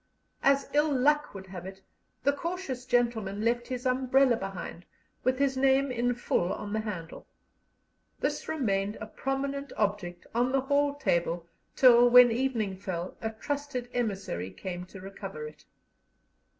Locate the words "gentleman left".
2.87-3.67